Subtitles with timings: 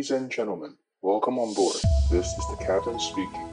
[0.00, 0.70] Ladies and gentlemen,
[1.02, 1.76] welcome on board.
[2.10, 3.44] This is the captain speaking.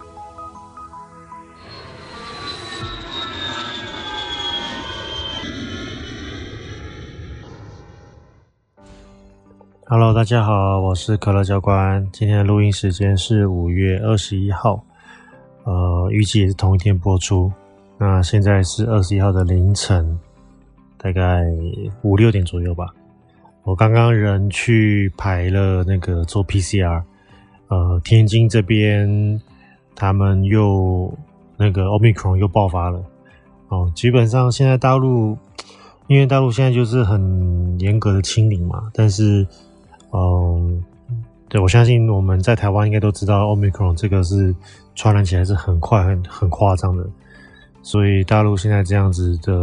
[9.88, 12.08] Hello，大家好，我是可乐教官。
[12.14, 14.82] 今天的录音时间是五月二十一号，
[15.66, 17.52] 呃，预计也是同一天播出。
[17.98, 20.18] 那现在是二十一号的凌晨，
[20.98, 21.44] 大概
[22.04, 22.88] 五六点左右吧。
[23.68, 27.04] 我刚刚人去排了那个做 PCR，
[27.68, 29.42] 呃，天津这边
[29.94, 31.14] 他们又
[31.58, 33.04] 那个 Omicron 又爆发了，
[33.68, 35.38] 哦，基本上现在大陆，
[36.08, 39.46] 因为大陆现在就是很严格的清零嘛，但是，
[40.14, 40.82] 嗯，
[41.50, 44.56] 对，我相信我们在台湾应该都知道 Omicron 这个是
[44.96, 47.06] 传染起来是很快、很很夸张的，
[47.82, 49.54] 所以大陆现在这样子的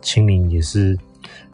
[0.00, 0.98] 清零也是。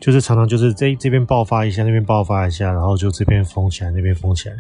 [0.01, 4.57] 就是常常就是这这边爆发一下，那边爆发一下，然后就这边封起来，那边封起来。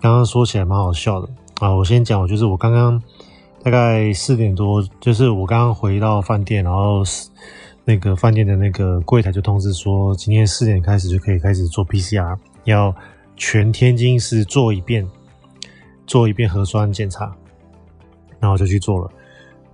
[0.00, 1.28] 刚刚说起来蛮好笑的
[1.60, 1.74] 啊！
[1.74, 3.02] 我先讲，我就是我刚刚
[3.64, 7.02] 大概四点多，就是我刚刚回到饭店，然后
[7.84, 12.94] 那个饭店的那个柜台就通知说，今天四点开始就可以开始做 PCR，要
[13.36, 15.04] 全天津市做一遍，
[16.06, 17.24] 做一遍核酸检查，
[18.38, 19.10] 然后我就去做了。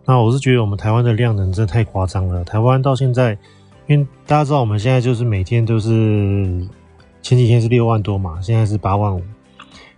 [0.06, 3.36] 那我是觉得我们台湾的量能真的太夸张了，台湾到现在。
[3.86, 5.90] 因为大家知道我们现在就是每天都是
[7.20, 9.22] 前几天是六万多嘛，现在是八万五。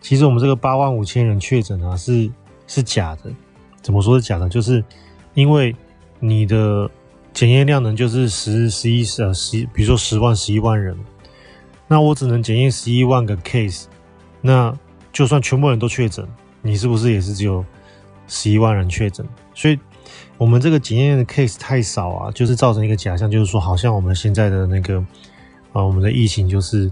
[0.00, 2.28] 其实我们这个八万五千人确诊啊，是
[2.66, 3.30] 是假的。
[3.82, 4.48] 怎么说是假的？
[4.48, 4.84] 就是
[5.34, 5.74] 因为
[6.18, 6.90] 你的
[7.32, 10.96] 检验量能就是十、十一、十、十，比如说十万、十一万人，
[11.86, 13.84] 那我只能检验十一万个 case。
[14.40, 14.76] 那
[15.12, 16.26] 就算全部人都确诊，
[16.60, 17.64] 你是不是也是只有
[18.26, 19.24] 十一万人确诊？
[19.54, 19.78] 所以。
[20.38, 24.98] 我们这个检验的 case 太少啊，就是造成一个假象，就是说好像我们现在的那个
[25.72, 26.90] 啊，我们的疫情就是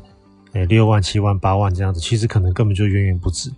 [0.52, 3.50] 诶六万、七万、八万这样子，其实可能根本就远远不止。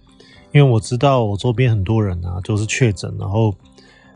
[0.53, 3.55] 因为我知道我周边很多人啊都是确诊，然后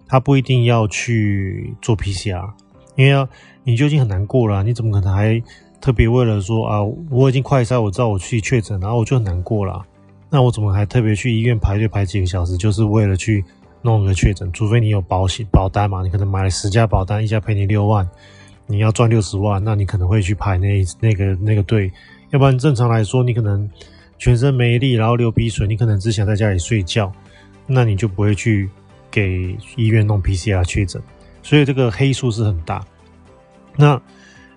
[0.08, 2.50] 他不一定要去做 PCR，
[2.96, 3.28] 因为要
[3.62, 5.40] 你就已经很难过了，你怎么可能还
[5.80, 9.84] 特别为了说啊，我已经快筛，我知道我去确诊，然后我就很难过了，
[10.30, 13.44] 那我怎么还特别去医院排队排几个小时，就是为了去。
[13.82, 18.08] 弄个确诊，除非你有保险保单嘛，你可能买了十家保单，一家赔你六万，
[18.66, 21.90] 你要赚六十万，那你可能会去排那那个那个队，
[22.30, 23.68] 要不然正常来说，你可能
[24.18, 27.10] 全身没力，然后流鼻水，你可能只想在家里睡觉，
[27.66, 28.68] 那你就不会去
[29.10, 31.02] 给医院弄 PCR 确诊，
[31.42, 32.84] 所以这个黑数是很大。
[33.76, 34.00] 那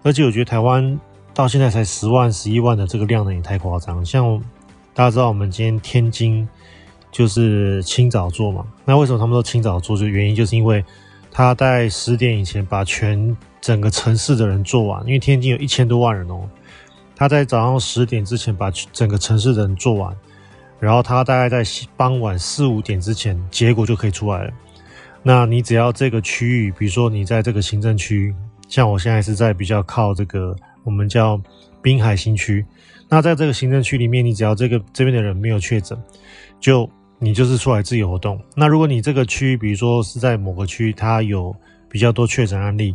[0.03, 1.00] 而且我觉得台湾
[1.33, 4.03] 到现在才十万、十一万的这个量呢，也太夸张。
[4.06, 4.38] 像
[4.94, 6.47] 大家知道，我们今天天津。
[7.13, 9.96] 就是清早做嘛，那为什么他们说清早做？
[9.96, 10.84] 就原因就是因为
[11.31, 16.50] 他在十点以前把全整个城市的人做完，因为天津有一千多万人哦，
[17.16, 20.12] 他在早上十点之前把整个城市的人做完，
[20.79, 21.63] 然后他大概在
[21.96, 24.51] 傍晚四五点之前结果就可以出来了。
[25.22, 28.34] 那你只要这个区域，比如说你在这个行政区，
[28.68, 31.40] 像我现在是在比较靠这个我们叫
[31.80, 32.66] 滨海新区，
[33.07, 35.97] 那在这个行政区里面，你只要这个这边的人没有确诊，
[36.59, 36.90] 就
[37.23, 38.38] 你就是出来自由活动。
[38.53, 41.56] 那如果你这个区，比如说是在某个区，它有
[41.89, 42.94] 比较多确诊案例，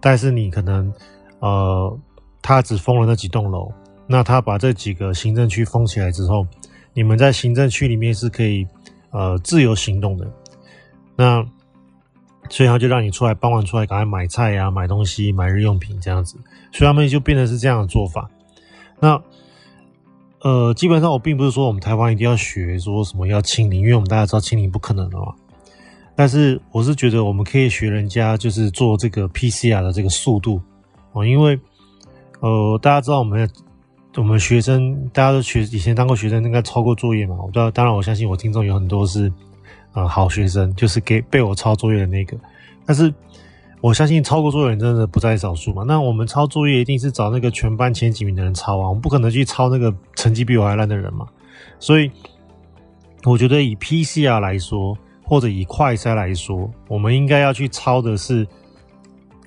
[0.00, 0.92] 但是你可能
[1.38, 1.98] 呃，
[2.42, 3.72] 他只封了那几栋楼，
[4.08, 6.44] 那他把这几个行政区封起来之后，
[6.92, 8.66] 你们在行政区里面是可以
[9.10, 10.28] 呃自由行动的。
[11.14, 11.46] 那
[12.48, 16.36] 所以他就让你出来，傍晚出来赶快买菜呀、买东西、买日用品这样子，
[16.72, 18.28] 所以他们就变成是这样的做法。
[18.98, 19.22] 那。
[20.42, 25.34] 呃，基本上我并不是说我们台湾一定要学说什么要清零，因为我们大家知道清零不可能的嘛。
[26.16, 30.60] 但是我是觉得我们可以学人家，就是做这个 PCR 的这个速度
[31.12, 31.58] 哦，因为
[32.40, 33.48] 呃，大家知道我们
[34.16, 37.36] 我们学生大家都学以前当过学生，应该抄过作业嘛。
[37.38, 39.30] 我知道，当然我相信我听众有很多是
[39.92, 42.36] 呃好学生，就是给被我抄作业的那个，
[42.86, 43.12] 但是。
[43.80, 45.82] 我相信抄过作业人真的不在少数嘛。
[45.86, 51.26] 那我们抄作业一定是找那个全班前几名的人抄啊，我们不可能去抄那个成绩比我还烂的人嘛。
[51.78, 52.10] 所以，
[53.24, 58.46] 我觉得以 PCR 来说，或者以快筛来说，我们应该要去抄的是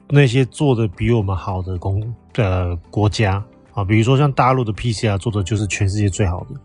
[0.10, 2.02] 那些做的比我们好的公
[2.36, 3.44] 呃国家
[3.74, 6.60] 啊，比如说像大陆的 PCR 做的就是全世界最好的。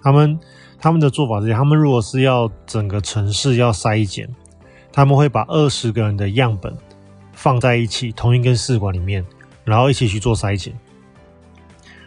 [0.00, 0.38] 他们
[0.78, 4.28] 他们的做法是，他们如果是要整个城市要筛检，
[4.92, 6.72] 他们会把二十个人的样本。
[7.40, 9.24] 放在一起，同一根试管里面，
[9.64, 10.74] 然后一起去做筛检。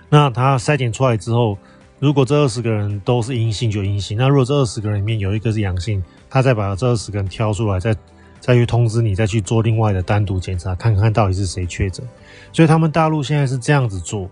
[0.08, 1.58] 那他筛检出来之后，
[1.98, 4.16] 如果这二十个人都是阴性，就阴性。
[4.16, 7.96] 那如果这二十个人里面有一个是阳性，他再把这二十个人挑出来，再
[8.40, 12.08] 再去通知你，再去做另外的单独检查，看看到底是谁确诊。
[12.52, 14.30] 所以他们大陆现在是这样子做，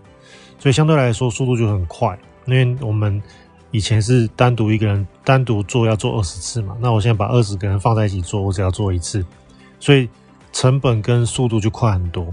[0.60, 2.16] 所以相对来说速度就很快。
[2.46, 3.20] 因为我们
[3.72, 9.26] 以前是单独一个人单独做要做二十次嘛，那我现在把二十个人放在一起做，我只要做一次，
[9.80, 10.08] 所以
[10.52, 12.26] 成本跟速度就快很多。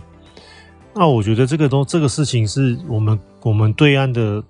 [0.94, 4.44] 那我觉得这个东这个事情是我们我们对岸的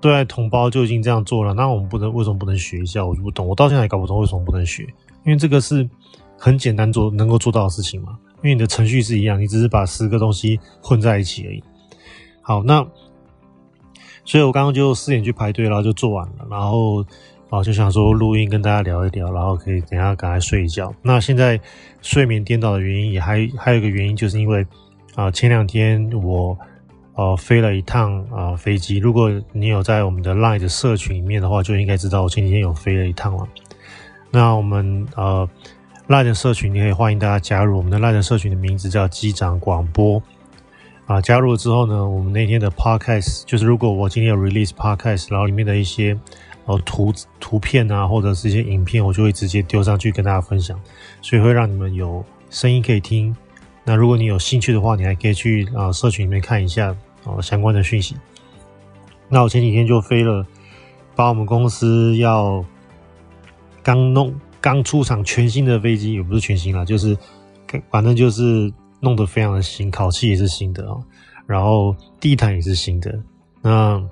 [0.00, 3.04] 对岸同胞就已经这样做了，那我们不能为什么不能学一下？
[3.04, 4.82] 我就不懂，我到现在也搞不懂为什么不能学，
[5.24, 5.88] 因为这个是
[6.38, 11.62] 很简单做能够做到的事情嘛，因为你的程序是一样，你只是把十个东西混在一起而已。
[12.40, 12.86] 好，那。
[14.26, 17.04] 所以我刚刚就四点去排队，然后就做完了，然后
[17.50, 20.90] 啊就想说录音跟大家聊一聊，然后可以等下赶快睡一觉。
[21.02, 21.60] 那现在
[22.04, 24.64] 睡眠颠倒的原因也还还有一个原因，就是因为
[25.14, 26.56] 啊前两天我
[27.14, 28.98] 呃飞了一趟啊飞机。
[28.98, 33.48] 如果你有在我们的 Line 的社群里面的话，就应该知道我前几天有飞了一趟了。
[34.30, 35.48] 那我们呃
[36.08, 37.78] Line 的社群，你可以欢迎大家加入。
[37.78, 40.22] 我们的 Line 的社群的名字叫机长广播。
[41.06, 46.18] 啊，加入了之后呢，我们那天的 podcast 就是，如果我今天有 release podcast，然后里面的一些
[46.66, 50.78] 哦图图片啊，或者是一些影片，我就会直接丢上去跟大家分享，
[51.20, 53.34] 所以会让你们有声音可以听。
[53.84, 56.94] 那如果你有兴趣的话，你还可以去啊社群里面看一下
[57.24, 58.16] 啊相关的讯息。
[59.28, 60.46] 那我前几天就飞了，
[61.14, 62.64] 把我们公司要
[63.82, 67.16] 刚弄刚出厂全新的飞机，也不是全新啦，就是
[67.90, 68.72] 反正就是。
[69.00, 70.98] 弄得非常的新，烤漆也是新的哦，
[71.46, 73.14] 然后地毯也是新的，
[73.60, 74.02] 那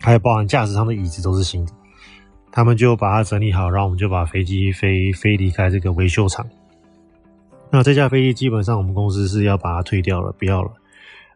[0.00, 1.72] 还有包含驾驶舱的椅子都是新的，
[2.50, 6.46] 他们就把它整理好，然后我们就把飞机飞飞离开这个维修厂。
[7.70, 10.70] 那这架飞机基本上我们公司是要把它退掉了，不要了。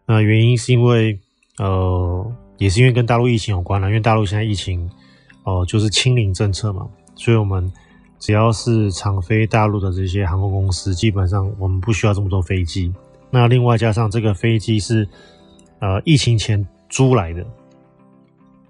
[0.07, 1.19] 那原因是因为
[1.59, 4.91] 呃，也是因为跟大陆疫情有关了，因为大陆现在疫情
[5.45, 7.73] 哦、就是清零政策嘛，所以我们。
[8.21, 12.91] 只要是常飞大陆的这些航空公司，基本上我们不需要这么多飞机。
[13.29, 15.07] 那另外加上这个飞机是
[15.81, 17.45] 呃疫情前租来的，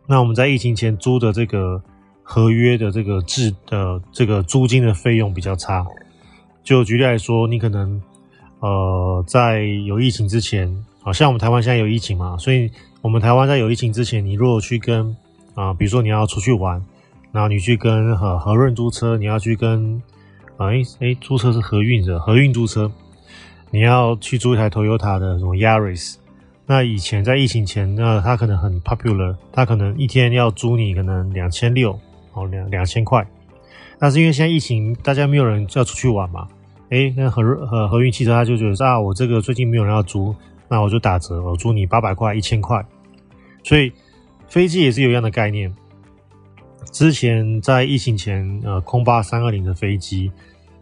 [0.06, 1.82] 那我们在疫情前租的这个
[2.22, 5.84] 合约的这个制的这个租金的费用比较差。
[6.62, 8.00] 就举例来说，你可能
[8.60, 12.70] 呃在有疫情之前，好像我们台湾现在有疫情嘛，所以
[13.00, 15.16] 我们台湾在有疫情之前，你如果去跟
[15.54, 16.82] 啊、比如说你要出去玩。
[17.32, 20.00] 然后你去跟和和润租车，你要去跟
[20.56, 22.88] 啊诶诶租车是和运的和运租车，
[23.72, 26.14] 你要去租一台 Toyota 的什么 Yaris。
[26.66, 31.98] 那以前在疫情前，那它可能很 popular，它可能一天要租你可能两千六
[32.32, 33.26] 哦两两千块。
[33.98, 36.48] 但是因为现在疫情，大家没有人要出去玩嘛，
[36.88, 40.34] 诶那和和和运汽车他就觉得啊，我这个最近没有人要租，
[40.68, 42.84] 那我就打折，我租你八百块一千块。
[43.62, 43.92] 所以
[44.48, 45.72] 飞机也是有一样的概念。
[46.92, 50.30] 之前在疫情前，呃，空巴三二零的飞机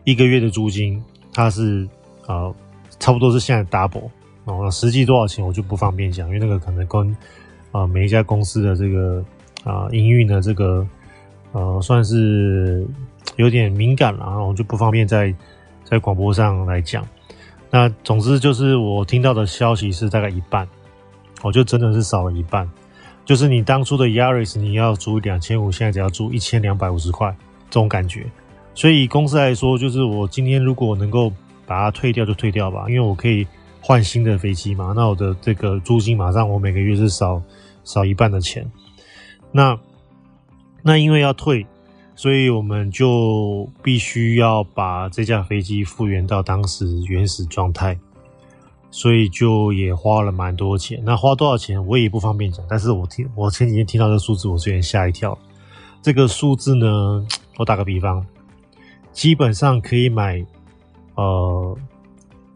[0.04, 1.02] 一个月的租金，
[1.32, 1.88] 它是
[2.26, 2.54] 呃
[2.98, 4.10] 差不多是现在 double
[4.44, 4.60] 哦。
[4.62, 7.16] 那实际多少钱我就不方便讲，因为那个可能跟
[7.70, 9.24] 啊、每一家公司的这个
[9.64, 10.86] 啊营运的这个
[11.52, 12.86] 呃算是
[13.36, 15.34] 有点敏感了，然后我就不方便在
[15.84, 17.06] 在广播上来讲。
[17.70, 20.68] 那总之就是我听到的消息是大概一半，
[21.42, 22.70] 我就真的是少了一半。
[23.24, 27.34] 就是你当初的 Yaris，你要租两千五，现在只要租一千两百五十块，
[27.70, 28.26] 这种感觉。
[28.74, 31.32] 所以公司来说，就是我今天如果能够
[31.64, 33.46] 把它退掉，就退掉吧，因为我可以
[33.82, 34.94] 换新的飞机嘛。
[34.96, 37.42] 那我的这个租金马上我每个月是少
[37.84, 38.70] 少一半的钱。
[39.50, 39.78] 那
[40.82, 41.66] 那因为要退，
[42.16, 47.98] 所以我们就必须要把这架飞机复原到当时原始状态。
[48.94, 52.62] 所以就也花了蛮多钱，那花多少钱我也不方便讲。
[52.68, 55.38] 但是我听我前几天听到这数字，我有点吓一跳。
[56.02, 58.22] 这个数字呢，我打个比方，
[59.10, 60.44] 基本上可以买，
[61.14, 61.74] 呃，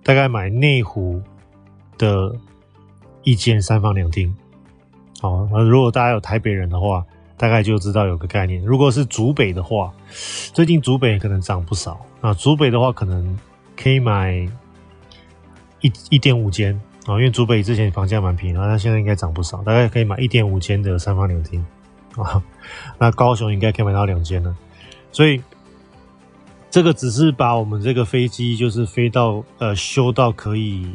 [0.06, 1.20] 大概买内湖
[1.98, 2.32] 的
[3.24, 4.32] 一间三房两厅。
[5.20, 7.04] 好，那如果大家有台北人的话，
[7.36, 8.64] 大概就知道有个概念。
[8.64, 9.92] 如果是竹北的话，
[10.54, 12.00] 最近竹北可能涨不少。
[12.20, 13.36] 那竹北的话，可能
[13.76, 14.48] 可以买。
[15.82, 16.72] 一一点五间
[17.04, 21.64] 啊，因为竹北之前房价蛮便宜，然后它现在应该涨不少，大概可以买一点五间的三房两厅
[22.16, 22.42] 啊。
[22.98, 24.56] 那高雄应该可以买到两间了，
[25.12, 25.40] 所以
[26.76, 30.86] 这个只是把我们这个飞机就是飞到呃修到可以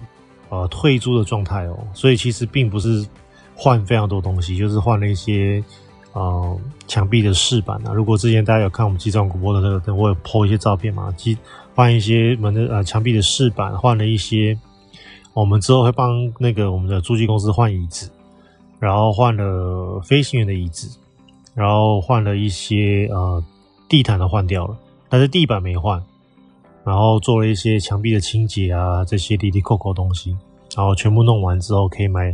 [0.50, 3.04] 呃退租的状态哦，所以其实并不是
[3.56, 5.64] 换非常多东西，就是换了一些
[6.14, 7.94] 呃墙壁的饰板啊。
[7.94, 11.36] 如果之前大家有看我们机长广播的那个，我有 po 一些照片嘛，机
[11.74, 14.56] 换一些门的呃墙壁的饰板，换了一些。
[15.34, 18.08] 我们之后会帮那个我们的租机公司换椅子，
[18.78, 20.96] 然后换了飞行员的椅子，
[21.56, 23.44] 然后换了一些呃
[23.90, 24.78] 地毯都换掉了，
[25.12, 26.02] 但是地板没换，
[26.86, 30.36] 然后做了一些墙壁的清洁啊，这些滴滴扣扣东西，
[30.74, 32.34] 然后全部弄完之后可以买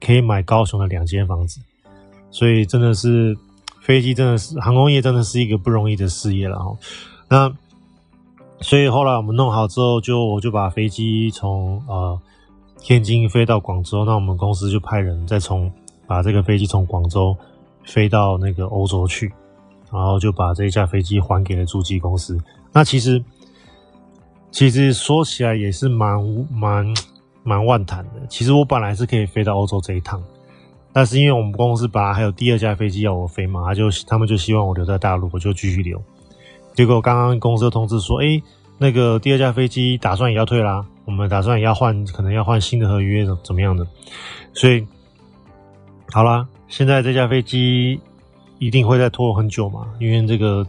[0.00, 1.60] 可以买高雄的两间房子，
[2.32, 3.38] 所以真的是
[3.80, 6.76] 飞机真的是航空业真的是一个不容易的事业了哈。
[7.28, 7.54] 那
[8.60, 12.20] 所以后来我们弄好之后，就我就把飞机从呃
[12.80, 15.70] 天津飞到广州，那我们公司就派人再从
[16.08, 17.36] 把这个飞机从广州
[17.84, 19.32] 飞到那个欧洲去，
[19.92, 22.38] 然后就把这一架飞机还给了租机公司。
[22.72, 23.22] 那其实
[24.50, 26.18] 其实说起来也是蛮
[26.50, 26.94] 蛮
[27.42, 28.26] 蛮万谈的。
[28.28, 30.22] 其实我本来是可以飞到欧洲这一趟，
[30.92, 36.02] 但是因为我们公司本来还有第二架飞机要我飞嘛，他就他们就希望我留在大陆，我就继续留。
[36.74, 38.42] 结果刚刚公司通知说，诶，
[38.76, 43.86] 那个第二架飞机打算也要退啦，我们打算也要换，可能要换新的合约，怎么样的？
[44.52, 44.86] 所以，
[46.12, 47.98] 好啦，现在这架飞机
[48.58, 50.66] 一定会再拖很久嘛，因为这个，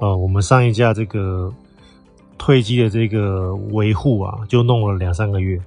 [0.00, 1.52] 呃，我们上一架这个
[2.38, 5.60] 退机的这个维护啊，就弄了两三个月，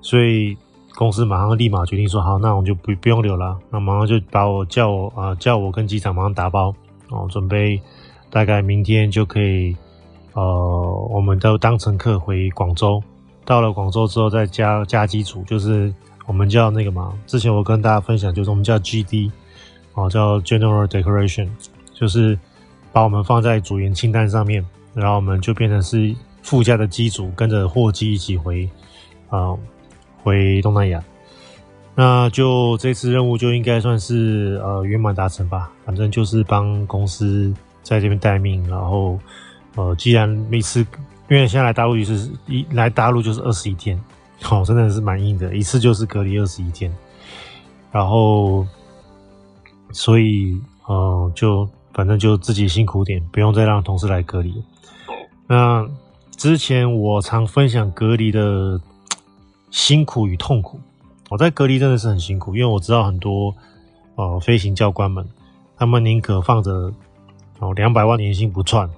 [0.00, 0.56] 所以
[0.94, 6.74] 公司马上立马决定说，好，那我们就不不用留了，那马上就把我叫我啊、叫我跟机长马上打包
[7.10, 7.80] 哦，准备。
[8.30, 9.76] 大概明天就可以，
[10.32, 12.98] 呃，我们都当乘客回广州。
[13.44, 15.92] 到了广州之后，再加加机组，就是
[16.26, 17.12] 我们叫那个嘛。
[17.26, 19.30] 之前我跟大家分享，就是我们叫 GD，
[19.94, 21.48] 哦，叫 General Decoration，
[21.94, 22.38] 就是
[22.92, 28.68] 把我们放在组员清单上面，然后我们就变成是副驾的机组，跟着货机一起回，
[29.28, 29.56] 啊、
[30.22, 31.02] 回东南亚。
[31.94, 35.70] 那就这次任务就应该算是呃圆满达成吧。
[35.84, 37.52] 反正就是帮公司。
[37.84, 39.18] 在这边待命，然后，
[39.74, 40.86] 呃，既然每次，
[41.28, 44.00] 因为现在来大陆就是一来大陆就是二十一天，
[44.48, 46.94] 哦，真的是蛮硬的，一次就是隔离二十一天，
[47.90, 48.64] 然后，
[49.92, 54.62] 所以，呃，就反正就自己辛苦点，不用再让同事来隔离。
[55.46, 55.86] 那
[56.36, 58.80] 之前我常分享隔离的
[59.70, 60.80] 辛苦与痛苦，
[61.30, 63.54] 我在隔离真的是很辛苦，因为我知道很多
[64.16, 65.26] 呃飞行教官们，
[65.76, 66.92] 他们宁可放着。
[67.58, 68.90] 哦，两百万年薪不赚，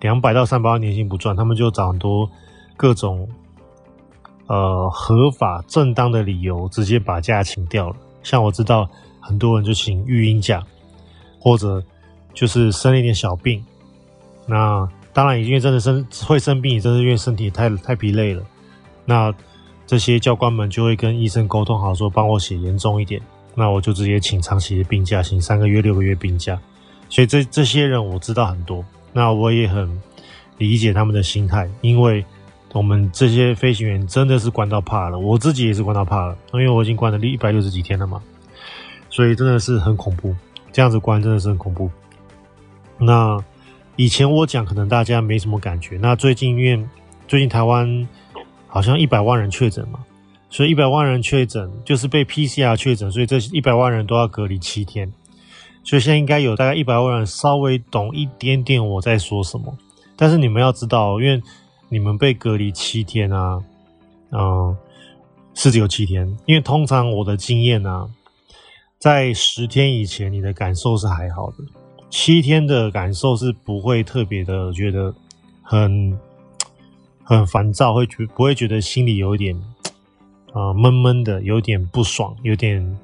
[0.00, 2.28] 两百到三百万年薪不赚，他们就找很多
[2.76, 3.28] 各种
[4.48, 7.96] 呃合法正当的理由，直接把假请掉了。
[8.24, 8.90] 像我知道
[9.28, 10.64] 很多人就请育婴假，
[11.38, 11.84] 或者
[12.32, 13.62] 就是生了一点小病。
[14.46, 18.42] 那当然，因为真的生会生病，也真是因为身体太太疲累了。
[19.04, 19.34] 那
[19.86, 23.20] 这些教官们就会跟医生沟通好，说帮我写严重一点，
[23.54, 26.58] 那我就直接请长期的病假，请三个月、六个月病假。
[27.10, 28.82] 所以这这些人我知道很多，
[29.12, 30.00] 那我也很
[30.56, 32.24] 理解他们的心态，因为
[32.72, 38.22] 我们这些飞行员真的是关到怕了，我自己也是关到怕了，因为我已经关了一百六十几天了嘛，
[39.18, 40.32] 所以真的是很恐怖，
[40.70, 41.90] 这样子关真的是很恐怖。
[43.00, 43.36] 那
[43.96, 46.86] 以前我讲可能大家没什么感觉，那最近因为
[47.26, 48.06] 最近台湾
[48.68, 49.98] 好像一百万人确诊嘛，
[50.48, 55.12] 所以一百万人确诊就是被 PCR 确诊，所以这一百万人都要隔离七天。
[55.82, 59.76] 所以现在应该有大概一百万人稍微懂一点点我在说什么，
[60.14, 61.42] 但是你们要知道，因为
[61.88, 63.60] 你们被隔离七天啊，
[64.30, 64.76] 嗯，
[65.54, 66.24] 是只有七天。
[66.46, 68.06] 因为通常我的经验啊，
[68.98, 71.56] 在十天以前你的感受是还好的，
[72.10, 75.14] 七天的感受是不会特别的觉得
[75.62, 76.18] 很
[77.22, 79.54] 很烦躁，会觉不会觉得心里有一点
[80.52, 82.98] 啊闷闷的，有点不爽，有点。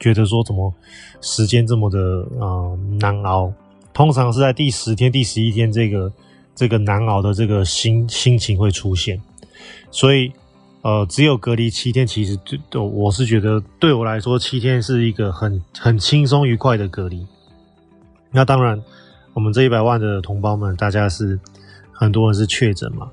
[0.00, 0.72] 觉得说怎么
[1.20, 1.98] 时间这么的
[2.38, 3.52] 呃难熬，
[3.92, 6.12] 通常是在第十天、第十一天这个
[6.54, 9.20] 这个难熬的这个心心情会出现，
[9.90, 10.32] 所以
[10.82, 12.38] 呃只有隔离七天，其实
[12.70, 17.26] 对我是觉得对我来说七天是一个很很轻松愉快的隔离。
[18.30, 18.80] 那当然，
[19.34, 21.38] 我们这一百万的同胞们，大家是
[21.92, 23.08] 很多人是确诊嘛，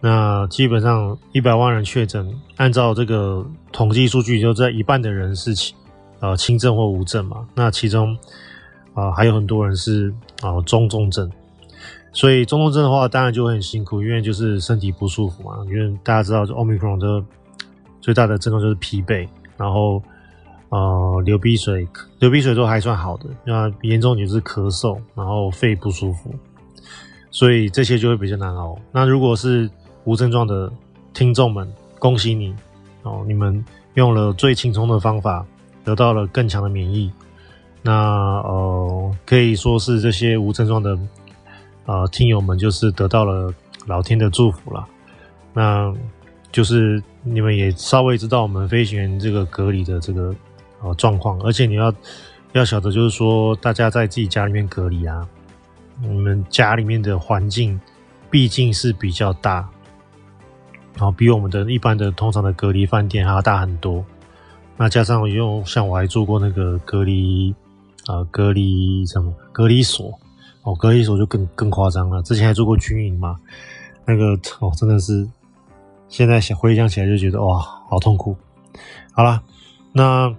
[0.00, 5.74] 那基本上一百万人确诊，按照这个统计数据，就在一半的人是轻
[6.20, 8.14] 呃，轻症或无症嘛，那其中
[8.94, 11.30] 啊、呃、还有很多人是啊、呃、中重症，
[12.16, 15.58] 所以中重症的话，当然就会很辛苦，因为就是身体不舒服嘛。
[15.66, 17.22] 因为大家知道，就 Omicron 的
[18.00, 20.02] 最大的症状就是疲惫，然后
[20.70, 21.86] 呃流鼻水，
[22.18, 26.34] 流鼻水都还算好的，那严重就是咳嗽，然后肺不舒服，
[27.30, 28.78] 所以这些就会比较难熬。
[28.90, 29.68] 那如果是
[30.04, 30.72] 无症状的
[31.12, 32.54] 听众们，恭喜你
[33.02, 35.44] 哦，你们用了最轻松的方法。
[35.84, 37.12] 得到了更强的免疫，
[37.80, 40.98] 那呃可以说是这些无症状的
[41.86, 43.52] 呃听友们，就是得到了
[43.86, 44.86] 老天的祝福了。
[45.54, 45.92] 那
[46.52, 50.34] 就是你们也稍微知道我们飞行员这个隔离的这个
[50.82, 51.92] 呃状况，而且你要
[52.52, 55.26] 要晓得，就是说大家在自己家里面隔离啊，
[56.00, 57.78] 你们家里面的环境
[58.30, 59.68] 毕竟是比较大，
[60.94, 64.04] 然后比我们的一般的通常的隔离饭店还要大很多。
[64.76, 67.54] 那加上用像我还做过那个隔离
[68.08, 70.12] 呃隔离什么隔离所
[70.66, 72.20] 哦，隔离所就更更夸张了。
[72.22, 73.36] 之前还做过军营嘛，
[74.04, 75.24] 那个哦真的是，
[76.08, 77.56] 现在想回想起来就觉得哇，
[77.88, 78.36] 好痛苦。
[79.12, 79.40] 好了，
[79.92, 80.34] 那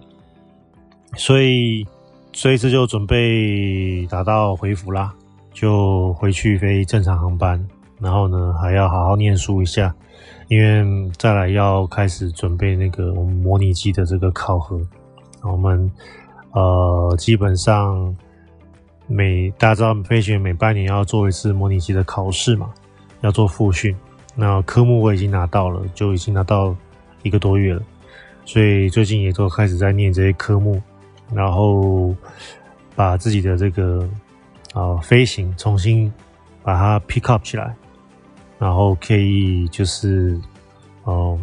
[1.16, 1.88] 所以
[2.34, 5.14] 这一次就准备打道回府啦，
[5.54, 7.66] 就回去飞正常航班，
[7.98, 9.96] 然后呢还要好好念书一下。
[10.50, 14.78] 因为再来要开始准备那个我们模拟机的这个考核，
[15.42, 15.90] 我们
[16.52, 18.14] 呃基本上
[19.08, 22.70] 每大家知道飞行员每半年要做一次模拟机的考试嘛，
[23.22, 23.96] 要做复训。
[24.36, 26.76] 那科目我已经拿到了，就已经拿到
[27.24, 27.82] 一个多月了，
[28.46, 30.82] 所以最近也都开始在念这些科目，
[31.34, 32.14] 然后
[32.96, 34.08] 把自己的这个
[34.74, 36.12] 啊、飞行重新
[36.62, 37.74] 把它 pick up 起来。
[38.60, 40.36] 然后可以就是，
[41.04, 41.40] 哦，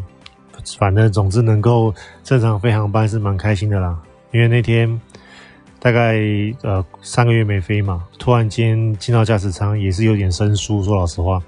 [0.76, 1.94] 反正总之能够
[2.24, 3.96] 正常飞航班是蛮开心的啦。
[4.32, 5.00] 因为那天
[5.84, 6.16] 大概
[6.62, 10.82] 呃三个月没飞嘛，突然间进到驾驶舱也是有点生疏。
[10.82, 11.42] 说老实话，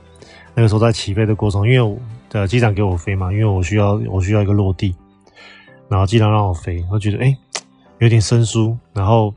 [0.54, 1.96] 那个时候在起飞的过程，因为我
[2.28, 4.94] 的机长给我飞嘛，因为我需要我需要一个落地，
[5.88, 7.34] 然后机长让我飞，我觉得诶
[8.00, 8.76] 有点生疏。
[8.92, 9.32] 然后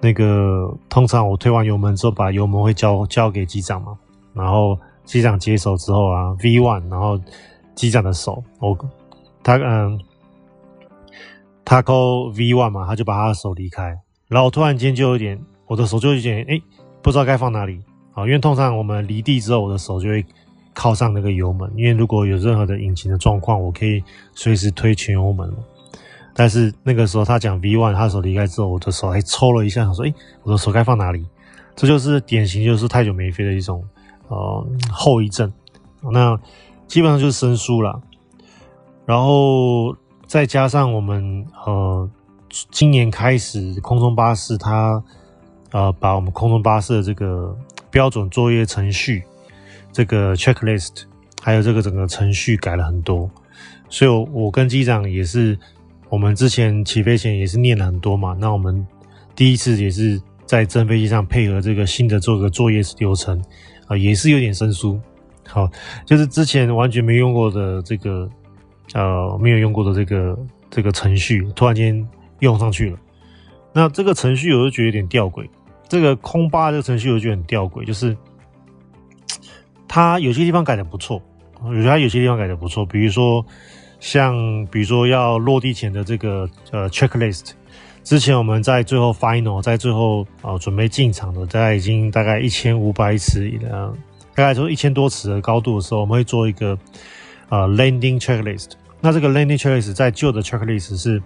[0.00, 3.94] 那个通常我推完油门之后，把油门会交交给机长嘛，
[4.32, 4.78] 然后。
[5.04, 7.20] 机长接手之后啊，V one，然后
[7.74, 8.78] 机长的手，我
[9.42, 10.00] 他嗯，
[11.64, 13.98] 他扣 V one 嘛，他就把他的手离开，
[14.32, 16.58] 然后突然间就有点，我的手就有点哎，
[17.02, 17.78] 不知道该放哪里
[18.14, 20.24] 啊，因为通常我们离地之后，我的手就会
[20.72, 24.02] 靠上那个油门，因为如果有任何的引擎的状况，我可以
[24.34, 25.52] 随时推全油门。
[26.32, 31.26] 但是那个时候他讲 V one，他手离开之后，我的手还抽了一下，想说哎，我的手该放哪里？
[31.76, 33.84] 这就是典型，就是太久没飞的一种。
[34.28, 35.52] 呃，后遗症，
[36.10, 36.40] 那
[36.86, 38.00] 基本上就是生疏了，
[39.04, 39.94] 然后
[40.26, 42.08] 再加上我们呃，
[42.70, 45.02] 今年开始空中巴士它
[45.70, 47.56] 呃，把我们空中巴士的这个
[47.90, 49.22] 标准作业程序，
[49.90, 51.04] 这个 checklist，
[51.42, 53.30] 还有这个整个程序改了很多，
[53.88, 55.58] 所以我，我跟机长也是，
[56.10, 58.86] 我们之前起飞前也是念了很多嘛，那我们
[59.34, 63.42] 第一次也是在真飞机上配合这个新的做个作业流程。
[63.88, 64.98] 啊，也是有点生疏，
[65.48, 65.68] 好，
[66.06, 68.30] 就是之前完全没用过的这个，
[68.94, 70.38] 呃，没有用过的这个
[70.70, 72.08] 这个程序，突然间
[72.42, 72.98] 用上去了。
[73.72, 75.48] 那这个程序我就觉得有点吊诡，
[75.88, 78.16] 这个空巴这个程序我就觉得很吊诡，就是
[79.88, 81.22] 它有些地方改的不错，
[81.64, 83.44] 我觉得它有些地方改的不错，比如说
[83.98, 84.34] 像
[84.70, 87.52] 比如说要落地前的这个呃 checklist。
[88.04, 93.94] 之前我们在最后 final，在最后啊、准备进场的，大概已经大概一千五百尺，呃，
[94.34, 96.76] 大概说一千多尺的高度的时候，我们会做一个
[97.48, 98.72] 呃 landing checklist。
[99.00, 101.22] 那这个 landing checklist 在旧的 checklist 是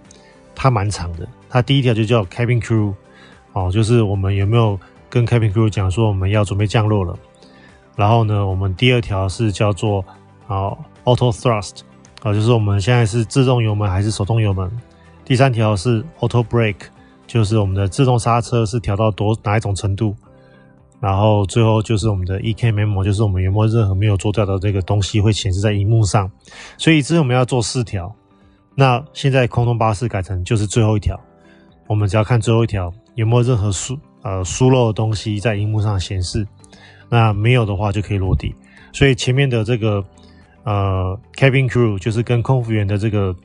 [0.59, 2.91] 它蛮长的，它第一条就叫 cabin crew，
[3.53, 7.15] 哦，就是我们有没有跟 cabin crew 讲说我们要准备降落了。
[7.95, 10.03] 然后呢，我们第二条是叫做
[10.47, 11.81] 啊、auto thrust，
[12.23, 14.69] 啊、就是我们现在是自动油门还是手动油门。
[15.23, 16.87] 第三条是 auto brake，
[17.27, 20.15] 就是我们的自动刹车是调到多哪一种程度，
[20.99, 26.31] 然后最后就是我们的 EK memo，就是我们有没有任何没有做掉的这个东西会显示在荧幕上。
[26.77, 28.15] 所以之前我们要做四条，
[28.79, 31.19] 那现在空中巴士改成就是最后一条，
[31.87, 36.47] 我们只要看最后一条有没有任何疏呃疏漏的东西在荧幕上显示，
[37.09, 38.53] 那没有的话就可以落地。
[38.93, 40.05] 所以前面的这个
[40.63, 43.35] 呃 cabin crew 就是跟空服员的这个。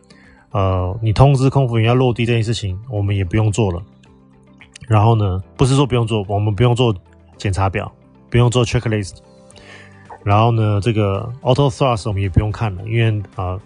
[0.54, 3.82] 呃，你通知空服员要落地这件事情，我们也不用做了。
[4.86, 6.94] 然后呢，不是说不用做，我们不用做
[7.38, 7.90] 检查表，
[8.28, 9.14] 不用做 checklist。
[10.22, 13.60] 然后呢，这个 auto thrust 我们也不用看了，因为啊、呃，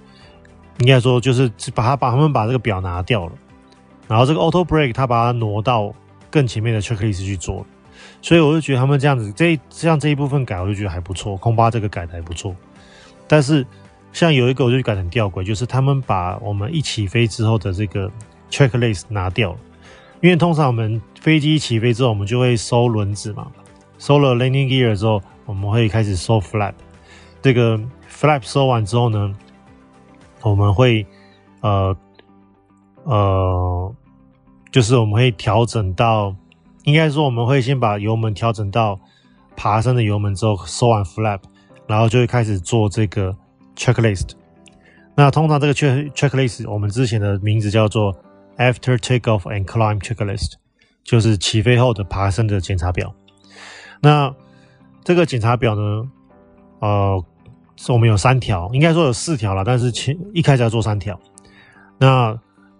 [0.78, 3.32] 应该说就是把它把他们把这个表拿掉了。
[4.08, 5.92] 然后这个 auto break，他把它挪到
[6.30, 7.66] 更前面的 checklist 去做。
[8.22, 12.54] 所以我就觉得他们这样子，这像这一部分改，我就觉得还不错，空巴这个改的还不错。
[13.26, 13.66] 但是。
[14.12, 18.10] 像有一个我就改成吊诡，就是他们把我们一起飞之后的这个
[18.50, 19.58] checklist 拿掉了，
[20.22, 23.48] 因为通常我们飞机起飞之后，我们就会收轮子嘛，
[23.98, 26.72] 收了 landing gear 之后，我们会开始收 flap。
[27.42, 27.78] 这个
[28.10, 29.36] flap 收完之后呢，
[30.48, 31.06] 我们会
[31.60, 31.96] 呃
[33.04, 33.94] 呃，
[34.70, 36.34] 就是我们会调整到，
[36.84, 38.98] 应该说我们会先把油门调整到
[39.56, 41.40] 爬升的油门之后，收完 flap，
[41.86, 43.36] 然后就会开始做这个。
[43.76, 44.30] checklist，
[45.14, 48.10] 那通常这个 check checklist 我们之前的名字叫做
[48.56, 50.54] after takeoff and climb checklist，
[51.04, 53.14] 就是起飞后的爬升的检查表。
[54.00, 54.34] 那
[55.04, 56.10] 这个检查表呢，
[56.78, 57.22] 呃，
[57.76, 61.18] 是我们有三条，应该说有四条了，但是前一开始要做三条。
[61.98, 62.38] 那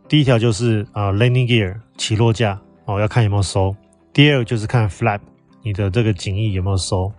[0.09, 3.75] 第一条就是呃 landing gear 起落架哦，要看有没有收。
[4.13, 5.21] 第二个就是看 flap，
[5.63, 7.13] 你的这个襟翼有没有收。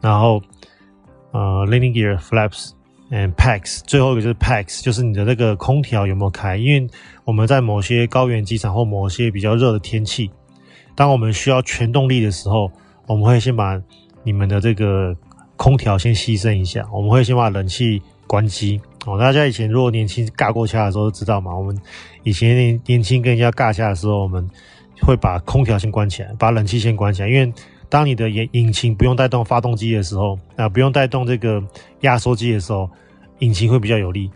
[0.00, 0.40] 然后
[1.32, 2.70] 呃，landing gear flaps
[3.10, 6.56] and packs，最后一个就是 packs，就是你的那个空调有没有开。
[6.56, 6.88] 因为
[7.24, 10.30] 我们在某些高原机场或某些比较热的天气，
[10.94, 12.70] 当我们需要全动力的时候，
[13.06, 13.80] 我们会先把
[14.22, 15.16] 你们的这个
[15.56, 18.80] 空调先牺牲一下，我们会先把冷气关机。
[19.06, 21.76] 哦，大家以前如果年轻尬过掐的时候都知道嘛，我们
[22.24, 24.48] 以前年年轻跟人家尬掐的时候，我们
[25.00, 27.52] 会把空调先关起来，把冷气先关起来，因为
[27.88, 31.62] 当你的引引擎不用带动发动机的时候，啊，不用带动这个
[32.00, 32.90] 压缩机的时候，
[33.38, 34.28] 引擎会比较有力。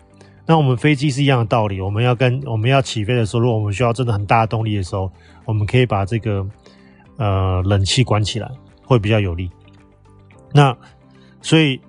[0.46, 5.10] 那我们飞机是一样的道理，我们要跟我们要起飞的时候，如果我们需要真的很大的动力的时候，
[5.44, 6.46] 我们可以把这个
[7.16, 8.48] 呃冷气关起来，
[8.84, 9.50] 会比较有力。
[10.52, 10.76] 那
[11.42, 11.80] 所以。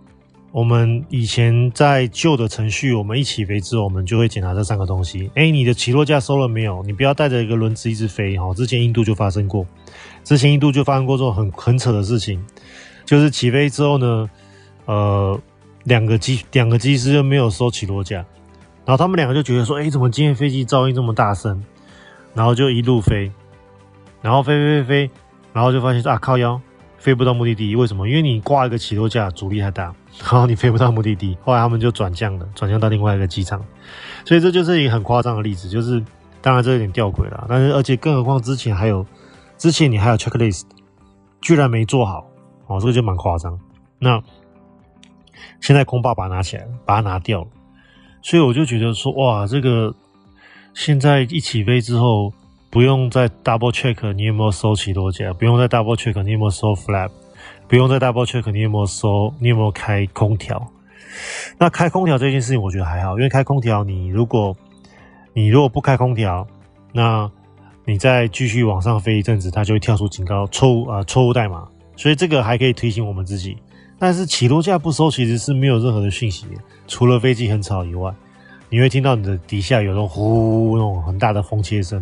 [0.54, 5.32] 我们以前在旧的程序，我们一起飞之后，我们就会检查这三个东西。
[5.34, 6.84] 哎，你的起落架收了没有？
[6.84, 8.54] 你不要带着一个轮子一直飞哈。
[8.54, 9.66] 之前印度就发生过，
[10.26, 12.46] 之前印度就发生过这种很很扯的事情，
[13.06, 14.30] 就是起飞之后呢，
[14.88, 15.40] 呃，
[15.86, 18.18] 两个机两个机师就没有收起落架，
[18.84, 21.64] 然后他们两个就觉得说，哎，怎么今天飞机噪音这么大声？
[22.34, 23.32] 然后就一路飞，
[24.22, 25.14] 然后飞飞飞飞，
[25.54, 26.60] 然后就发现说啊，靠腰。
[27.02, 28.08] 飞不到目的地，为什么？
[28.08, 29.86] 因为你挂一个起落架，阻力太大，
[30.22, 31.36] 然后你飞不到目的地。
[31.44, 33.60] 后来他们就转降了，转降到另外一个机场。
[34.24, 36.02] 所以这就是一个很夸张的例子，就是
[36.42, 39.04] 当然这有点吊诡了，但是而且更何况之前还有，
[39.58, 40.62] 之前你还有 checklist，
[41.42, 42.24] 居然没做好，
[42.68, 43.60] 哦，这个就蛮夸张。
[43.98, 44.22] 那
[45.60, 47.48] 现在空霸把它拿起来了，把它拿掉了，
[48.22, 49.96] 所以我就觉得说，哇，这个
[50.76, 52.32] 现在一起飞之后。
[52.72, 57.12] 不用再 double check 你有没有收起落架，不用再 double check 你有没有收 flap，
[57.68, 60.66] 不用再 double check 你有没有收，你有没有开空调。
[61.58, 64.56] 那开空调这件事情我觉得还好，因为开空调你如果
[65.34, 66.48] 你如果不开空调，
[66.94, 67.30] 那
[67.84, 73.58] 你再继续往上飞一阵子，它就会跳出警告错误啊错误代码，所以这个还可以提醒我们自己。
[74.00, 76.48] 但是起落架不收其实是没有任何的讯息，
[76.88, 78.14] 除了飞机很吵以外，
[78.70, 82.02] 你会听到你的底下有那种呼那种很大的风切声。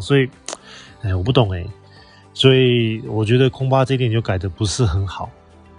[0.00, 0.28] 所以，
[1.02, 1.64] 哎，我不懂哎，
[2.32, 5.30] 所以我觉得空巴这一点就改的不是很好。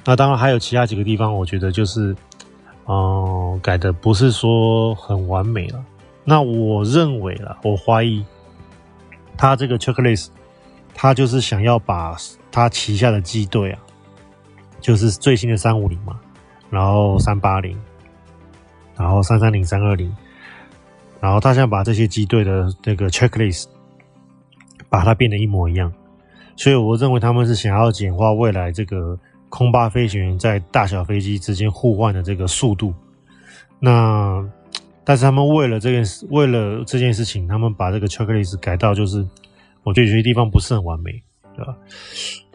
[0.06, 2.16] 那当然还有其他几个地方，我觉得就是，
[2.88, 5.84] 嗯、改的不是说很完美了。
[6.24, 8.26] 那我认为了，我怀疑
[9.38, 10.28] 他这个 checklist，
[10.94, 12.16] 他就是想要把
[12.52, 13.80] 他旗下的机队啊，
[14.80, 16.20] 就是最新的三五零嘛，
[16.70, 17.78] 然后三八零，
[18.96, 20.16] 然后三三零、三二零，
[21.20, 23.68] 然后他想把这些机队的那个 checklist。
[24.90, 25.92] 把它变得一模一样，
[26.56, 29.18] 所以我认为他们是想要简化未来这个
[29.50, 32.94] 空巴飞行员在大小飞机之间互换的这个速度。
[33.80, 34.44] 那
[35.04, 39.28] 但是他们为了这件事，为了这件事情，他们把这个 checklist 改到就是，
[39.84, 41.12] 我觉得有些地方不是很完美，
[41.56, 41.76] 对吧？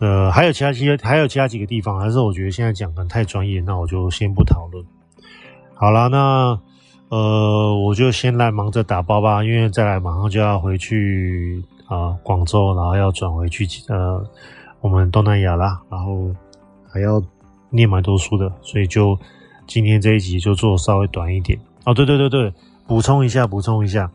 [0.00, 4.84] 呃，还有其他几个，还有其他几个地方，还是我觉得现在讲的太专业，那我就先不讨论。
[5.74, 6.60] 好了，那
[7.08, 11.62] 呃，我就先来忙着打包吧，因为再来马上就要回去。
[11.92, 14.24] 啊，广州，然后要转回去呃，
[14.80, 16.30] 我们东南亚啦，然后
[16.88, 17.22] 还要
[17.68, 19.18] 念蛮多书的，所以就
[19.66, 21.58] 今天这一集就做稍微短一点。
[21.84, 22.50] 哦，对对对对，
[22.86, 24.10] 补充一下，补充一下，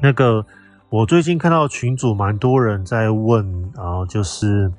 [0.00, 0.46] 那个
[0.90, 4.70] 我最近看到群组蛮多人在问，然后就是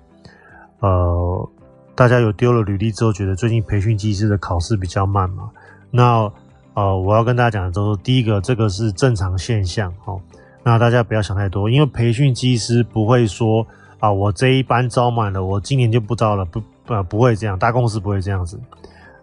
[0.79, 1.49] 呃，
[1.93, 5.51] 大家有丢了履历之后，觉得最近培训机师的考试比较慢嘛？
[5.89, 6.31] 那
[6.73, 10.21] 呃，我要跟大家讲的就是，第一个，这个是正常现象，哦。
[10.63, 13.65] 那大家不要想太多，因为培训机师不会说
[13.99, 18.59] 啊，我这一班招满了，我今年就不招了，不不不会这样，大公司不会这样子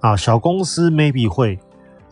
[0.00, 1.56] 啊，小公司 maybe 会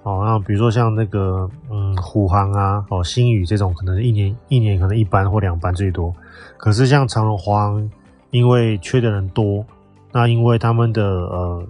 [0.04, 6.14] 哦，那比如说像那个嗯虎航啊，哦新宇这种，可能一年一年可能一班或两班最多，
[6.56, 7.90] 可是像长荣、华航，
[8.30, 9.64] 因为缺的人多，
[10.12, 11.66] 那因为他们的呃，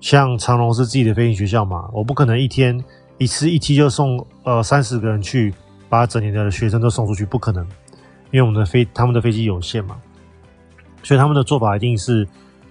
[0.00, 2.78] 像长荣是自己的飞行学校嘛，我不可能一天
[3.16, 5.54] 一次一梯就送呃三十个人去。
[5.92, 7.62] 把整年的学生都送出去不可能，
[8.30, 10.00] 因为我们的飞他们的飞机有限嘛，
[11.02, 12.26] 所以他们的做法一定是，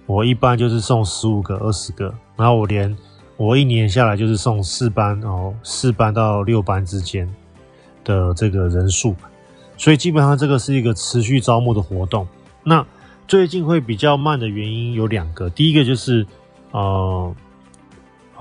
[0.06, 2.92] 我一般就是送十五个、二十个，然后我连
[3.36, 7.32] 我一年下来就是送四班哦，四班到六班之间
[8.02, 9.14] 的这个人数，
[9.76, 12.26] 所以基本上这个是一个持续招募的活动。
[12.64, 12.84] 那
[13.28, 16.26] 最近会比较慢的原因有两个，第一个就是
[16.72, 17.32] 呃。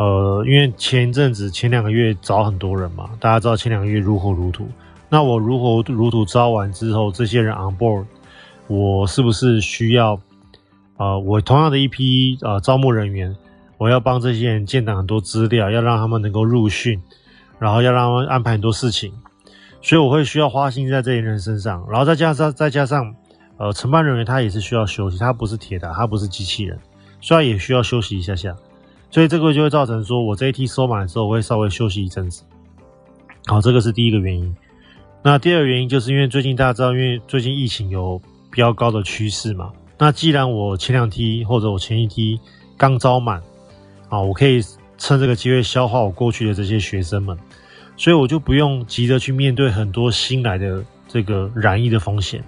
[0.01, 4.67] 呃，因为前一阵子前两个月招很多人嘛，大家知道前两个月如火如荼。
[5.09, 8.05] 那我如火如荼招完之后，这些人 on board，
[8.65, 10.19] 我是不是需要？
[10.97, 13.35] 呃，我同样的一批呃招募人员，
[13.77, 16.99] 我要帮这些人建档很多资料，要让他们能够入训，
[17.59, 19.13] 然后要让他们安排很多事情。
[19.83, 23.13] 所以我会需要花心在这些人身上，然后再加上再加上，
[23.57, 26.79] 呃，承办人员他也是需要休息，他不是铁打，他不是机器人，
[27.19, 28.55] 所以他也需要休息一下下，
[29.11, 32.43] 所以这个就会造成说我这一梯收满的时候，我会稍微休息一阵子。
[33.45, 34.55] 好，这个是第一个原因。
[35.21, 38.19] 那第二个原因就是因为最近大家知道，因为最近疫情有
[38.49, 39.71] 比较高的趋势嘛。
[39.99, 42.39] 那既然我前两梯或者我前一梯
[42.77, 43.41] 刚招满，
[44.09, 44.61] 啊，我可以
[44.97, 47.37] 趁这个机会消化我过去的这些学生们，
[47.97, 52.43] 所以我就不用急着去面对很多新来的这个染疫的风险。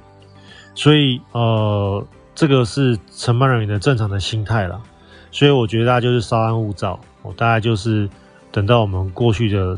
[0.73, 4.82] 所以呃，这个是承办人员的正常的心态了。
[5.34, 8.08] 所以我觉得大家就是稍安勿躁，我大概就是
[8.54, 9.78] 等到我们过去的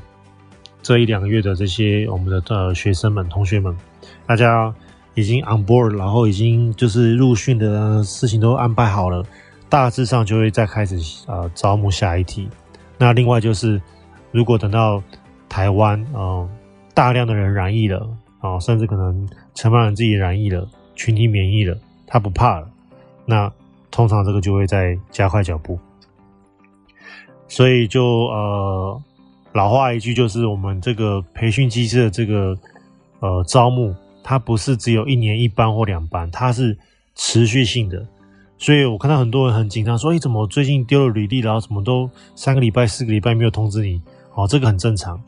[0.84, 3.76] 这一两个月的这些我们的呃学生们、同学们，
[4.28, 4.72] 大家。
[5.18, 9.24] 已经 on board，然后已经就是入训的事情都安排好了，
[9.70, 12.50] 大致上就会再开始呃招募下一梯。
[12.98, 13.82] 那另外就是，
[14.34, 15.02] 如果等到
[15.48, 16.50] 台湾嗯、
[16.94, 18.06] 大量的人染疫了
[18.41, 22.68] 啊、甚至可能承办人自己染疫了，群体免疫了，他不怕了，
[23.26, 23.50] 那
[23.96, 25.80] 通常这个就会再加快脚步。
[27.48, 29.02] 所以就呃
[29.54, 32.58] 老话一句，就是我们这个培训机师的这个
[33.22, 33.96] 呃招募。
[34.28, 36.76] 它不是只有一年一班或两班，它是
[37.14, 38.04] 持续性的。
[38.58, 44.02] 所以我看到很多人很紧张，说：“哎，怎么最近丢了履历，然后怎么都三个礼拜、四个礼拜没有通知你？”
[44.34, 45.22] 哦，这个很正常。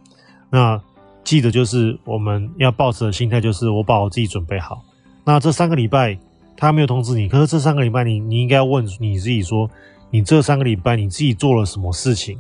[0.49, 0.81] 那
[1.23, 4.83] 记得就是我们要抱持的心态，就是我把我自己准备好。
[5.23, 6.17] 那这三个礼拜
[6.57, 9.69] 他没有通知你，可是这三个礼拜你你应该问你自己说：
[10.09, 12.37] 你这三个礼拜你自己做了什么事情，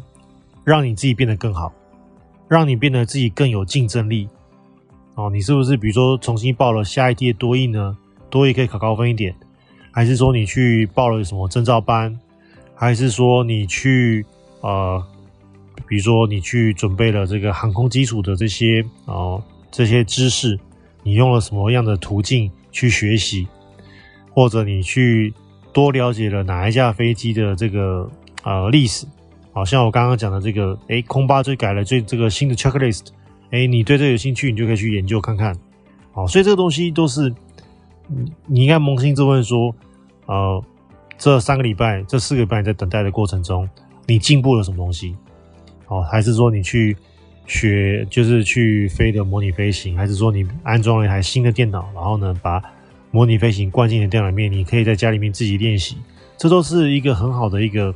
[0.63, 1.71] 让你自己变得更好，
[2.47, 4.27] 让你变得自己更有竞争力？
[5.13, 7.95] 哦，你是不是比如说重新报了下一届的多益呢？
[8.29, 9.33] 多益可以考高分一点，
[9.91, 12.19] 还是说你去报了什么证照班，
[12.75, 14.25] 还是说你去
[14.61, 15.01] 呃，
[15.87, 20.59] 比如说你去准备了这个航空基础的这些哦、这些知识，
[21.03, 23.47] 你用了什么样的途径去学习，
[24.37, 25.33] 或者你去
[25.73, 28.07] 多了解了哪一架飞机的这个
[28.43, 29.07] 呃历史？
[29.51, 33.07] 好像我刚刚讲的这个，诶，空巴最改了最这个新的 checklist。
[33.49, 35.57] 哎，你对这有兴趣，你就可以去研究看看。
[36.11, 37.33] 好，所以这个东西都是，
[38.05, 39.73] 你你应该扪心自问说，
[40.27, 40.63] 呃，
[41.17, 43.67] 这三个礼拜、这四个礼拜在等待的过程中，
[44.05, 45.15] 你进步了什么东西？
[45.87, 46.95] 哦，还是说你去
[47.47, 52.61] 学，就是去飞的模拟飞行，还是说你安装了一台新的电脑，然后呢，把
[53.17, 55.97] 模拟飞行灌进的电脑里面，你可以在家里面自己练习，
[56.37, 57.91] 这都是一个很好的一个，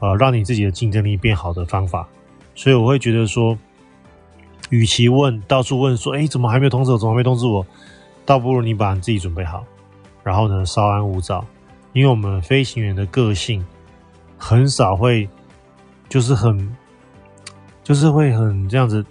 [0.00, 2.08] 呃，让你自己的竞争力变好的方法。
[2.56, 3.56] 所以我会觉得说。
[4.70, 6.98] 与其问到处问说，哎，怎么还没有通知我？
[6.98, 7.64] 怎么还没通知我？
[8.24, 9.64] 倒不如你把你自己准备好，
[10.22, 11.44] 然后呢，稍安勿躁。
[11.92, 13.64] 因为我们飞行员的个性
[14.36, 15.28] 很少会，
[16.08, 16.76] 就是很，
[17.84, 19.04] 就是会很这样子，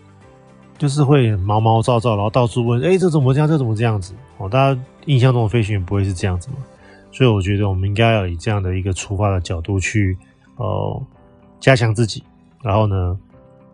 [0.77, 3.47] 就是会毛毛躁躁，然后到处问，哎，这怎么这样？
[3.47, 4.13] 这怎么这样子？
[4.37, 6.57] 哦，大家印象中的飞行员不会是这样子嘛？
[7.11, 10.15] 所以我觉得我们应该要以这样的一个出发的角度去，
[10.57, 11.03] 呃，
[11.59, 12.23] 加强自己，
[12.61, 13.17] 然后呢，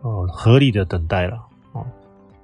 [0.00, 1.36] 呃，合理的等待了。
[1.72, 1.84] 哦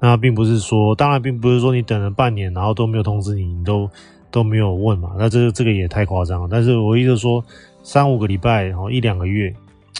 [0.04, 3.88] 那并不是说，当然并不是说你等了半年，然后都没有通知你，你都
[4.32, 5.12] 都没有问嘛。
[5.16, 6.48] 那这这个也太夸张了。
[6.50, 7.42] 但是我意思说，
[7.84, 9.54] 三五个礼拜，然后一两个月，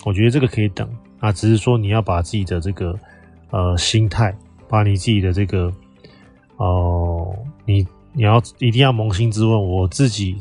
[0.05, 0.89] 我觉得这个可以等。
[1.21, 2.99] 啊，只是说你要把自己的这个
[3.51, 4.37] 呃心态，
[4.69, 5.73] 把你自己的这个
[6.57, 7.33] 哦、
[7.65, 10.37] 你你要一定要扪心自问，我自己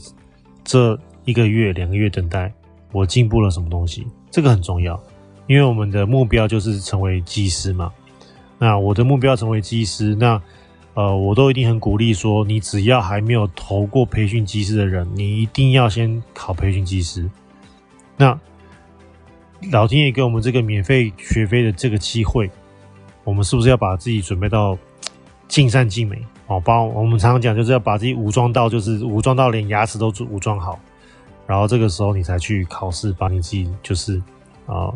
[0.64, 2.52] 这一个月两个月等待，
[2.92, 4.06] 我进步了什么东西？
[4.30, 5.02] 这个很重要，
[5.48, 7.92] 因为我们的目标就是成为技师嘛。
[8.58, 10.42] 那我的目标成为技师，那
[10.94, 17.30] 呃，我都一定很鼓励说，你只要还没有投过培训机师的人，你一定要先考培训技师。
[18.18, 18.38] 那
[19.72, 22.52] 老天爷给我们这个免费学飞的这个机会，
[23.24, 24.78] 我们是不是要把自己准备到
[25.48, 26.22] 尽善尽美？
[26.52, 30.80] 哦，包我们常常讲，就是要把自己武装到，就是武装到连牙齿都武装好，
[31.48, 34.22] 然后这个时候你才去考试，把你自己就是
[34.66, 34.94] 啊啊、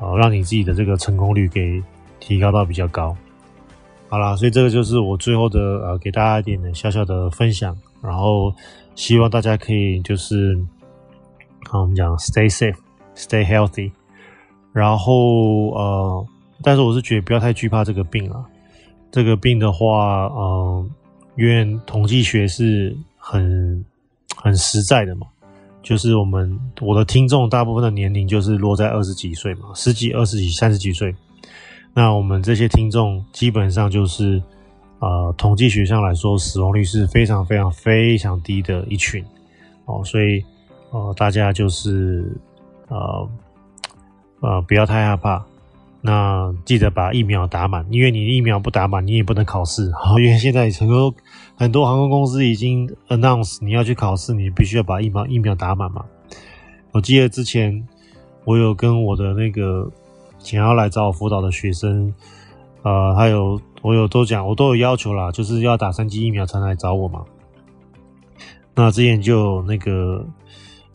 [0.00, 1.82] 呃呃，让你自己的这个成功率给。
[2.18, 3.14] 提高到比较高，
[4.08, 8.52] 好啦，所以这个就是我最后的呃，给大家一点点小小的分享，然后
[8.96, 10.58] 希望大家可以就是，
[11.68, 13.92] 好，我们讲 stay safe，stay healthy，
[14.72, 16.26] 然后呃，
[16.62, 18.44] 但是我是觉得不要太惧怕这个病了，
[19.16, 20.90] 这个病的话，嗯，
[21.38, 23.82] 因为统计学是很
[24.36, 25.26] 很实在的嘛，
[25.82, 31.14] 就是我们我的听众大部分的年龄就是落在二十几岁嘛，十几、二十几、三十几岁。
[31.94, 34.42] 那我们这些听众基本上就是，
[34.98, 39.24] 呃，统计学上来说，死亡率是非常非常非常低的一群，
[39.86, 40.44] 哦，所以，
[40.90, 42.30] 呃，大家就是，
[42.88, 43.28] 呃，
[44.40, 45.42] 呃，不要太害怕。
[46.06, 49.90] 那记得把疫苗打满，因为你疫苗不打满，你也不能考试。
[49.90, 51.12] 好， 因为现在很多
[51.56, 56.04] 很多航空公司已经 announce 你要去考试，你必须要把疫苗疫苗打满嘛。
[56.92, 57.84] 我记得之前
[58.44, 59.90] 我有跟我的那个
[60.38, 62.14] 想要来找我辅导的学生，
[62.82, 67.24] 呃，还有我有都讲，我都有要求啦，就是要打三剂疫苗才来找我嘛。
[68.76, 70.24] 那之前就那个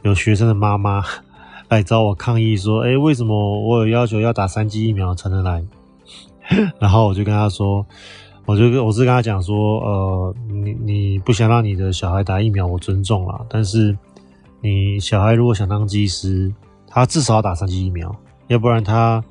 [0.03, 1.03] 有学生的妈妈。
[1.71, 5.63] 来找我抗议说：“哎，为什么我有要求要打三剂疫苗才能来？”
[6.79, 7.85] 然后我就跟他说
[8.45, 13.39] ：“我就我是跟他讲说，呃，你你不想让你的小孩打疫苗，我尊重啦。
[13.47, 13.97] 但是
[14.59, 16.53] 你小孩如果想当机师，
[16.87, 18.13] 他至少要打三剂疫苗，
[18.47, 19.23] 要不然他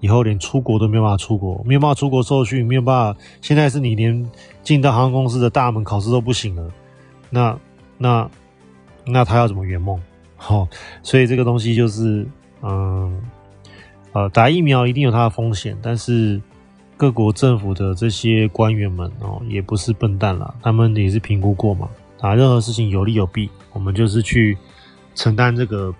[0.00, 3.18] 以后连出国都没有办法出国，没有办法出国受训，没有办法。
[3.40, 4.30] 现在是你连
[4.62, 6.70] 进到航空公司的大门考试都不行了，
[7.30, 7.58] 那
[7.96, 8.30] 那
[9.06, 9.98] 那他要怎么圆梦？”
[10.36, 10.68] 好、
[11.02, 12.26] 所以这个东西就是，
[12.62, 13.20] 嗯，
[14.12, 16.40] 呃，打疫苗一定有它的风险，但是
[16.96, 24.56] 各国政府的这些官员们哦，也不是笨蛋啦，他们也是评估过嘛，打任何事情有利有弊，我们就是去
[25.14, 25.92] 承担这个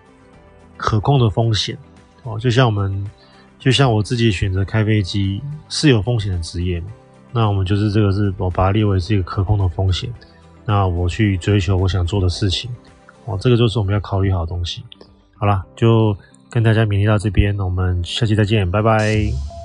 [0.76, 1.76] 可控的风险
[2.22, 3.10] 哦，就像我们，
[3.58, 6.88] 就像我自己选择开飞机是有风险的职业嘛，
[7.32, 10.12] 那我们就是这个是我把它列为是一个可控的风险，
[10.64, 12.70] 那我去追求我想做的事情。
[13.26, 14.82] 哦，这个就是我们要考虑好的东西。
[15.36, 16.16] 好了，就
[16.48, 19.55] 跟大家勉励到这边，我们下期再见，拜拜。